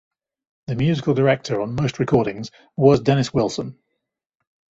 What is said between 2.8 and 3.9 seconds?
Dennis Wilson.